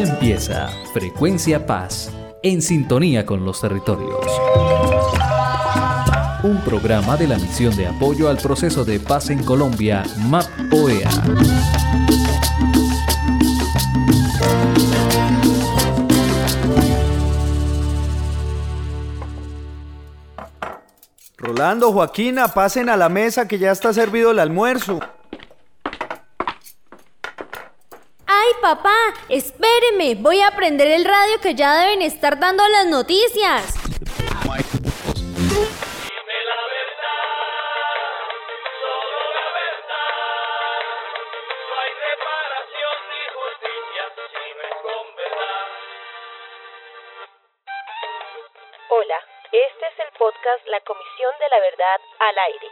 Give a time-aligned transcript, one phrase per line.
[0.00, 2.10] Empieza Frecuencia Paz,
[2.42, 4.16] en sintonía con los territorios.
[6.42, 11.10] Un programa de la misión de apoyo al proceso de paz en Colombia, MAP OEA.
[21.36, 25.00] Rolando, Joaquina, pasen a la mesa que ya está servido el almuerzo.
[28.76, 28.94] Papá!
[29.28, 33.74] Espéreme, voy a prender el radio que ya deben estar dando las noticias.
[48.92, 49.16] Hola,
[49.50, 52.68] este es el podcast La Comisión de la Verdad al aire.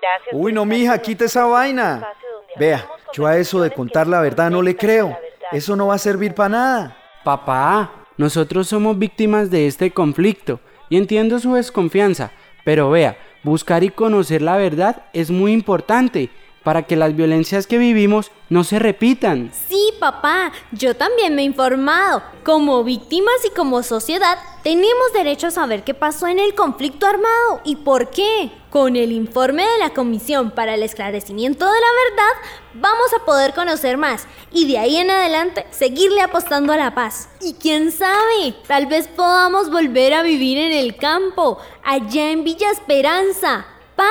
[0.00, 0.30] Gracias.
[0.32, 2.14] Uy, no, mija, quite esa vaina.
[2.56, 5.16] Vea, yo a eso de contar la verdad no le creo.
[5.52, 6.96] Eso no va a servir para nada.
[7.24, 12.32] Papá, nosotros somos víctimas de este conflicto y entiendo su desconfianza,
[12.64, 16.30] pero vea, buscar y conocer la verdad es muy importante
[16.62, 19.50] para que las violencias que vivimos no se repitan.
[19.68, 22.22] Sí, papá, yo también me he informado.
[22.44, 27.60] Como víctimas y como sociedad, tenemos derecho a saber qué pasó en el conflicto armado
[27.64, 28.52] y por qué.
[28.70, 33.52] Con el informe de la Comisión para el Esclarecimiento de la Verdad, vamos a poder
[33.54, 37.28] conocer más y de ahí en adelante seguirle apostando a la paz.
[37.40, 42.70] Y quién sabe, tal vez podamos volver a vivir en el campo, allá en Villa
[42.70, 43.66] Esperanza.
[43.94, 44.08] Pa,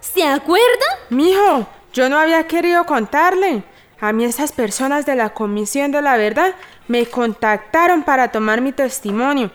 [0.00, 0.86] ¿se acuerda?
[1.10, 3.62] Mijo, yo no había querido contarle.
[4.00, 6.54] A mí esas personas de la Comisión de la Verdad
[6.88, 9.50] me contactaron para tomar mi testimonio.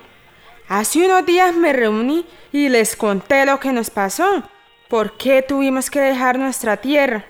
[0.70, 4.44] Hace unos días me reuní y les conté lo que nos pasó.
[4.88, 7.26] ¿Por qué tuvimos que dejar nuestra tierra?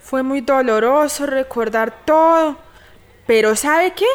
[0.00, 2.58] Fue muy doloroso recordar todo.
[3.26, 4.06] Pero ¿sabe qué?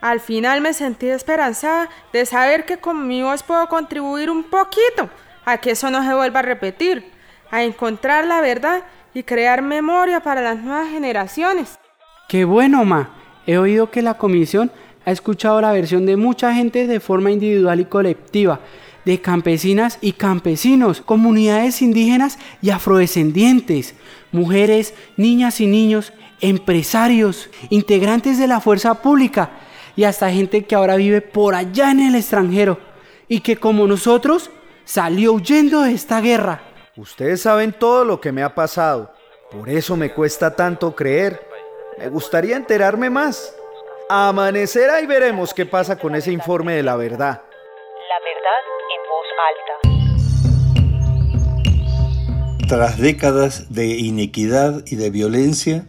[0.00, 5.10] Al final me sentí esperanzada de saber que con mi voz puedo contribuir un poquito
[5.44, 7.10] a que eso no se vuelva a repetir,
[7.50, 8.84] a encontrar la verdad
[9.14, 11.78] y crear memoria para las nuevas generaciones.
[12.28, 13.10] Qué bueno, Ma.
[13.46, 14.70] He oído que la comisión
[15.06, 18.60] ha escuchado la versión de mucha gente de forma individual y colectiva,
[19.06, 23.94] de campesinas y campesinos, comunidades indígenas y afrodescendientes,
[24.32, 29.50] mujeres, niñas y niños, empresarios, integrantes de la fuerza pública
[29.96, 32.78] y hasta gente que ahora vive por allá en el extranjero
[33.28, 34.50] y que como nosotros
[34.84, 36.62] salió huyendo de esta guerra.
[36.98, 39.12] Ustedes saben todo lo que me ha pasado.
[39.52, 41.40] Por eso me cuesta tanto creer.
[41.96, 43.54] Me gustaría enterarme más.
[44.10, 47.40] A amanecer ahí veremos qué pasa con ese informe de la verdad.
[48.08, 48.64] La verdad
[48.96, 49.26] en voz
[52.58, 52.66] alta.
[52.66, 55.86] Tras décadas de inequidad y de violencia,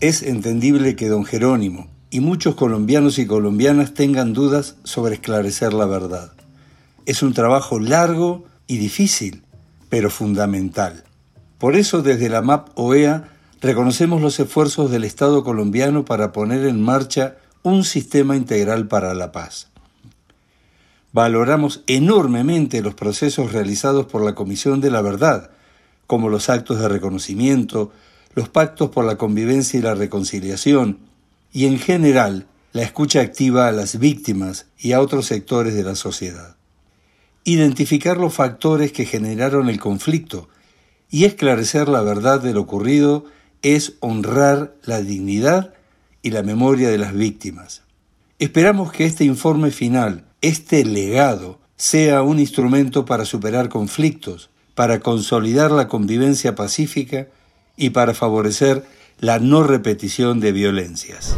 [0.00, 5.86] es entendible que don Jerónimo y muchos colombianos y colombianas tengan dudas sobre esclarecer la
[5.86, 6.32] verdad.
[7.06, 9.44] Es un trabajo largo y difícil,
[9.88, 11.04] pero fundamental.
[11.58, 13.28] Por eso desde la MAP OEA
[13.60, 19.32] reconocemos los esfuerzos del Estado colombiano para poner en marcha un sistema integral para la
[19.32, 19.68] paz.
[21.12, 25.50] Valoramos enormemente los procesos realizados por la Comisión de la Verdad,
[26.06, 27.90] como los actos de reconocimiento,
[28.34, 30.98] los pactos por la convivencia y la reconciliación,
[31.52, 35.94] y en general la escucha activa a las víctimas y a otros sectores de la
[35.94, 36.57] sociedad.
[37.48, 40.50] Identificar los factores que generaron el conflicto
[41.08, 43.24] y esclarecer la verdad de lo ocurrido
[43.62, 45.72] es honrar la dignidad
[46.20, 47.84] y la memoria de las víctimas.
[48.38, 55.70] Esperamos que este informe final, este legado, sea un instrumento para superar conflictos, para consolidar
[55.70, 57.28] la convivencia pacífica
[57.78, 58.84] y para favorecer
[59.20, 61.34] la no repetición de violencias.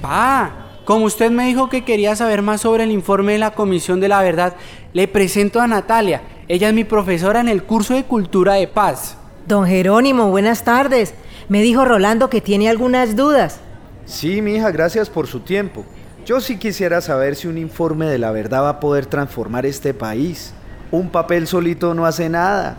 [0.00, 0.59] Pa,
[0.90, 4.08] como usted me dijo que quería saber más sobre el informe de la Comisión de
[4.08, 4.56] la Verdad,
[4.92, 6.20] le presento a Natalia.
[6.48, 9.16] Ella es mi profesora en el curso de Cultura de Paz.
[9.46, 11.14] Don Jerónimo, buenas tardes.
[11.48, 13.60] Me dijo Rolando que tiene algunas dudas.
[14.04, 15.84] Sí, mi hija, gracias por su tiempo.
[16.26, 19.94] Yo sí quisiera saber si un informe de la verdad va a poder transformar este
[19.94, 20.54] país.
[20.90, 22.78] Un papel solito no hace nada.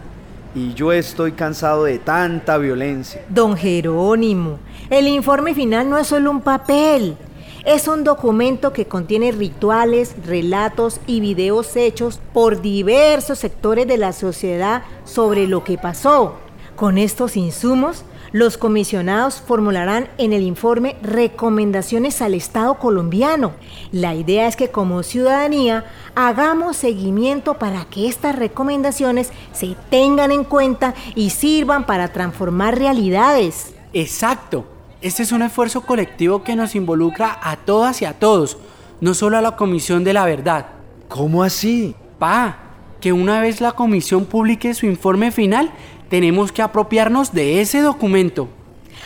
[0.53, 3.24] Y yo estoy cansado de tanta violencia.
[3.30, 4.59] Don Jerónimo,
[4.89, 7.15] el informe final no es solo un papel.
[7.63, 14.13] Es un documento que contiene rituales, relatos y videos hechos por diversos sectores de la
[14.13, 16.38] sociedad sobre lo que pasó.
[16.75, 23.52] Con estos insumos, los comisionados formularán en el informe recomendaciones al Estado colombiano.
[23.92, 25.86] La idea es que como ciudadanía
[26.16, 33.75] hagamos seguimiento para que estas recomendaciones se tengan en cuenta y sirvan para transformar realidades.
[33.94, 34.81] Exacto.
[35.01, 38.57] Este es un esfuerzo colectivo que nos involucra a todas y a todos,
[39.00, 40.68] no solo a la Comisión de la Verdad.
[41.07, 41.95] ¿Cómo así?
[42.19, 42.59] Pa,
[43.00, 45.71] que una vez la comisión publique su informe final,
[46.07, 48.48] tenemos que apropiarnos de ese documento.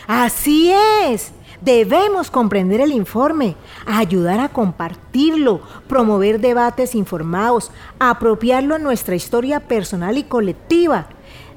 [0.05, 0.73] Así
[1.05, 1.31] es.
[1.61, 3.55] Debemos comprender el informe,
[3.85, 11.07] ayudar a compartirlo, promover debates informados, apropiarlo en nuestra historia personal y colectiva,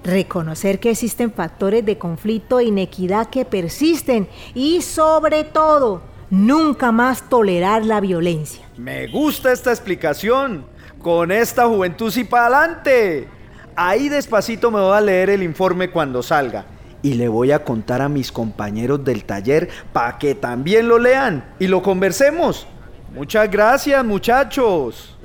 [0.04, 7.28] reconocer que existen factores de conflicto e inequidad que persisten y sobre todo, nunca más
[7.28, 8.64] tolerar la violencia.
[8.76, 10.64] Me gusta esta explicación.
[11.02, 13.28] Con esta juventud sí para adelante.
[13.76, 16.66] Ahí despacito me voy a leer el informe cuando salga.
[17.02, 21.54] Y le voy a contar a mis compañeros del taller para que también lo lean
[21.60, 22.66] y lo conversemos.
[23.14, 25.16] Muchas gracias muchachos.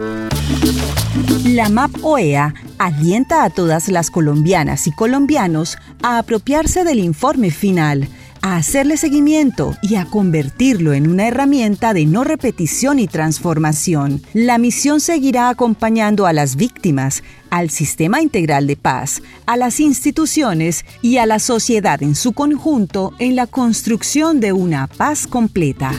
[1.46, 2.54] La MAP OEA
[2.86, 8.10] alienta a todas las colombianas y colombianos a apropiarse del informe final
[8.44, 14.22] a hacerle seguimiento y a convertirlo en una herramienta de no repetición y transformación.
[14.34, 20.84] La misión seguirá acompañando a las víctimas, al sistema integral de paz, a las instituciones
[21.02, 25.94] y a la sociedad en su conjunto en la construcción de una paz completa.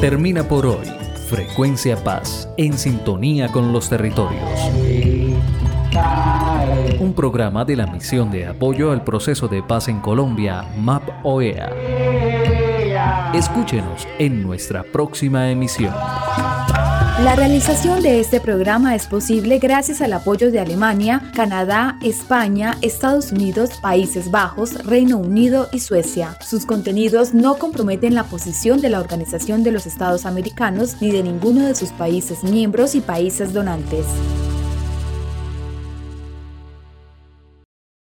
[0.00, 1.11] Termina por hoy.
[1.32, 4.38] Frecuencia Paz, en sintonía con los territorios
[7.00, 11.72] un programa de la Misión de Apoyo al Proceso de Paz en Colombia, MAP OEA.
[13.34, 15.92] Escúchenos en nuestra próxima emisión.
[17.24, 23.30] La realización de este programa es posible gracias al apoyo de Alemania, Canadá, España, Estados
[23.30, 26.36] Unidos, Países Bajos, Reino Unido y Suecia.
[26.44, 31.22] Sus contenidos no comprometen la posición de la Organización de los Estados Americanos ni de
[31.22, 34.04] ninguno de sus países miembros y países donantes.